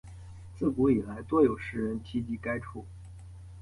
[0.57, 2.83] 自古以来多有诗人提及该处。